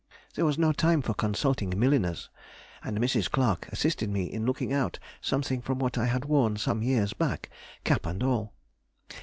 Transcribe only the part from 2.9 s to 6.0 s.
Mrs. Clarke assisted me in looking out something from what